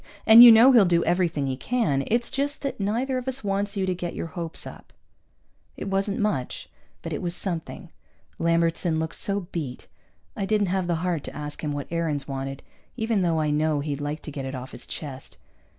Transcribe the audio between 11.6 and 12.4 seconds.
him what Aarons